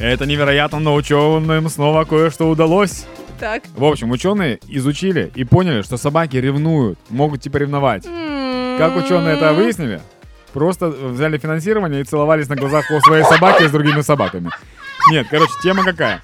Это 0.00 0.26
невероятно, 0.26 0.78
но 0.78 0.94
ученым 0.94 1.68
снова 1.68 2.04
кое-что 2.04 2.48
удалось. 2.48 3.06
Так. 3.40 3.64
В 3.76 3.84
общем, 3.84 4.10
ученые 4.10 4.58
изучили 4.68 5.30
и 5.34 5.44
поняли, 5.44 5.82
что 5.82 5.96
собаки 5.96 6.36
ревнуют, 6.36 6.98
могут 7.08 7.42
типа 7.42 7.58
ревновать. 7.58 8.04
Как 8.04 8.96
ученые 8.96 9.36
это 9.36 9.52
выяснили? 9.52 10.00
Просто 10.52 10.88
взяли 10.88 11.38
финансирование 11.38 12.00
и 12.00 12.04
целовались 12.04 12.48
на 12.48 12.56
глазах 12.56 12.90
у 12.90 13.00
своей 13.00 13.24
собаки 13.24 13.66
с 13.66 13.70
другими 13.70 14.00
собаками. 14.00 14.50
Нет, 15.10 15.26
короче, 15.30 15.52
тема 15.62 15.84
какая? 15.84 16.22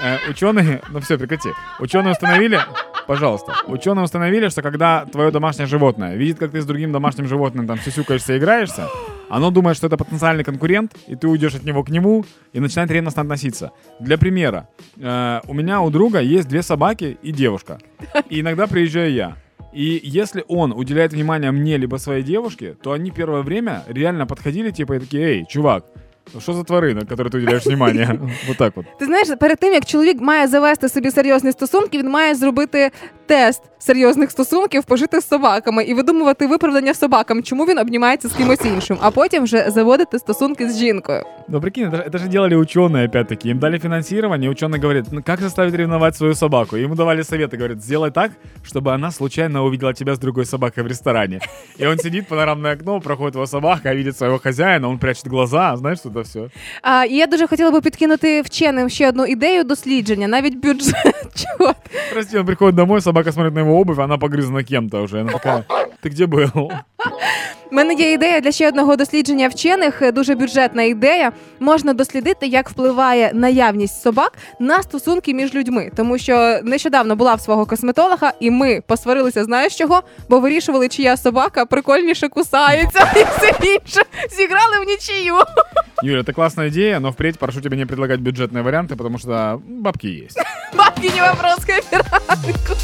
Э, 0.00 0.18
ученые, 0.28 0.82
ну 0.90 1.00
все, 1.00 1.18
прекрати. 1.18 1.50
Ученые 1.78 2.12
установили, 2.12 2.60
пожалуйста, 3.06 3.54
ученые 3.66 4.04
установили, 4.04 4.48
что 4.48 4.62
когда 4.62 5.04
твое 5.06 5.30
домашнее 5.30 5.66
животное 5.66 6.16
видит, 6.16 6.38
как 6.38 6.52
ты 6.52 6.60
с 6.60 6.66
другим 6.66 6.92
домашним 6.92 7.26
животным 7.26 7.66
там 7.66 7.78
сюсюкаешься 7.78 8.34
и 8.34 8.38
играешься, 8.38 8.88
оно 9.29 9.51
думает, 9.51 9.77
что 9.77 9.87
это 9.87 9.97
потенциальный 9.97 10.43
конкурент, 10.43 10.91
и 11.07 11.15
ты 11.15 11.27
уйдешь 11.27 11.55
от 11.55 11.63
него 11.63 11.83
к 11.83 11.89
нему 11.89 12.25
и 12.53 12.59
начинает 12.59 12.91
ревностно 12.91 13.21
относиться. 13.21 13.71
Для 13.99 14.17
примера, 14.17 14.67
э, 14.97 15.39
у 15.47 15.53
меня 15.53 15.81
у 15.81 15.89
друга 15.89 16.19
есть 16.19 16.49
две 16.49 16.61
собаки 16.61 17.17
и 17.23 17.31
девушка. 17.31 17.77
И 18.29 18.41
иногда 18.41 18.67
приезжаю 18.67 19.13
я. 19.13 19.35
И 19.73 20.01
если 20.03 20.43
он 20.49 20.73
уделяет 20.73 21.13
внимание 21.13 21.51
мне 21.51 21.77
либо 21.77 21.97
своей 21.97 22.23
девушке, 22.23 22.75
то 22.83 22.91
они 22.91 23.11
первое 23.11 23.41
время 23.41 23.83
реально 23.87 24.27
подходили, 24.27 24.71
типа, 24.71 24.95
и 24.95 24.99
такие, 24.99 25.23
эй, 25.23 25.45
чувак, 25.45 25.85
що 26.39 26.53
за 26.53 26.63
тварина, 26.63 27.01
которой 27.01 27.29
ти 27.29 27.37
уділяєш 27.37 27.65
внимання? 27.65 28.19
Вот 28.47 28.57
так 28.57 28.73
от. 28.75 28.85
Ти 28.99 29.05
знаєш, 29.05 29.27
перед 29.39 29.59
тим 29.59 29.73
як 29.73 29.85
чоловік 29.85 30.21
має 30.21 30.47
завести 30.47 30.89
собі 30.89 31.11
серйозні 31.11 31.51
стосунки, 31.51 31.97
він 31.97 32.09
має 32.09 32.35
зробити 32.35 32.91
тест 33.25 33.61
серйозних 33.79 34.31
стосунків, 34.31 34.83
пожити 34.83 35.21
з 35.21 35.27
собаками 35.27 35.83
і 35.83 35.93
видумувати 35.93 36.47
виправдання 36.47 36.93
собакам, 36.93 37.43
чому 37.43 37.65
він 37.65 37.77
обнімається 37.77 38.27
з 38.27 38.33
кимось 38.33 38.65
іншим, 38.65 38.97
а 39.01 39.11
потім 39.11 39.43
вже 39.43 39.71
заводити 39.71 40.19
стосунки 40.19 40.69
з 40.69 40.77
жінкою. 40.79 41.23
Ну 41.47 41.61
прикинь, 41.61 41.89
это, 41.89 42.07
это 42.07 42.17
же 42.17 42.27
делали 42.27 42.55
ученые 42.55 43.07
опять-таки. 43.07 43.49
Им 43.49 43.59
дали 43.59 43.79
финансирование, 43.79 44.49
и 44.49 44.53
ученый 44.53 44.79
говорит, 44.79 45.05
ну 45.11 45.21
как 45.23 45.39
заставить 45.41 45.73
ревновать 45.75 46.15
свою 46.15 46.35
собаку? 46.35 46.77
Ему 46.77 46.95
давали 46.95 47.23
советы, 47.23 47.57
говорят, 47.57 47.81
сделай 47.81 48.11
так, 48.11 48.31
чтобы 48.63 48.93
она 48.93 49.11
случайно 49.11 49.63
увидела 49.63 49.93
тебя 49.93 50.13
с 50.13 50.19
другой 50.19 50.45
собакой 50.45 50.83
в 50.83 50.87
ресторане. 50.87 51.39
И 51.79 51.85
он 51.85 51.97
сидит, 51.97 52.27
панорамное 52.27 52.73
окно, 52.73 52.99
проходит 52.99 53.35
его 53.35 53.47
собака, 53.47 53.95
видит 53.95 54.17
своего 54.17 54.39
хозяина, 54.39 54.89
он 54.89 54.99
прячет 54.99 55.27
глаза, 55.27 55.77
знаешь, 55.77 55.99
что 55.99 56.09
это 56.09 56.21
все. 56.21 56.49
А 56.81 57.05
і 57.05 57.15
я 57.15 57.27
дуже 57.27 57.47
хотіла 57.47 57.71
би 57.71 57.81
підкинути 57.81 58.41
вченим 58.41 58.89
ще 58.89 59.09
одну 59.09 59.25
ідею 59.25 59.63
дослідження, 59.63 60.27
навіть 60.27 60.55
бюджет. 60.57 61.15
Чого? 61.35 61.73
Прости, 62.13 62.39
он 62.39 62.45
приходит 62.45 62.75
домой, 62.75 63.01
собака 63.01 63.14
смотрит 63.15 63.53
на 63.53 63.59
его 63.59 63.79
обувь, 63.79 63.99
она 63.99 64.17
погрызана 64.17 64.63
кем-то 64.63 65.01
уже. 65.01 65.21
Она 65.21 65.31
такая, 65.31 65.65
ты 66.01 66.09
где 66.09 66.25
был? 66.25 66.71
У 67.71 67.75
мене 67.75 67.93
є 67.93 68.11
ідея 68.11 68.41
для 68.41 68.51
ще 68.51 68.67
одного 68.67 68.95
дослідження 68.95 69.47
вчених, 69.47 70.01
е, 70.01 70.11
дуже 70.11 70.35
бюджетна 70.35 70.83
ідея. 70.83 71.31
Можна 71.59 71.93
дослідити, 71.93 72.47
як 72.47 72.69
впливає 72.69 73.31
наявність 73.33 74.01
собак 74.01 74.33
на 74.59 74.83
стосунки 74.83 75.33
між 75.33 75.55
людьми. 75.55 75.91
Тому 75.95 76.17
що 76.17 76.59
нещодавно 76.63 77.15
була 77.15 77.35
в 77.35 77.41
свого 77.41 77.65
косметолога, 77.65 78.33
і 78.39 78.51
ми 78.51 78.81
посварилися, 78.87 79.43
знаєш 79.43 79.77
чого? 79.77 80.01
Бо 80.29 80.39
вирішували, 80.39 80.87
чия 80.87 81.17
собака 81.17 81.65
прикольніше 81.65 82.27
кусається 82.29 82.99
і 83.15 83.23
все 83.23 83.47
інше. 83.47 84.01
Зіграли 84.37 84.85
в 84.85 84.87
нічию. 84.87 85.35
Юля, 86.03 86.21
это 86.21 86.33
классная 86.33 86.69
идея, 86.69 86.99
но 86.99 87.11
впредь 87.11 87.37
прошу 87.37 87.61
тебя 87.61 87.77
не 87.77 87.85
предлагать 87.85 88.19
бюджетные 88.19 88.63
варианты, 88.63 88.95
потому 88.95 89.19
что 89.19 89.61
бабки 89.67 90.07
есть. 90.07 90.37
Не 91.14 91.20
вопрос, 91.20 91.64
кооператку. 91.64 92.74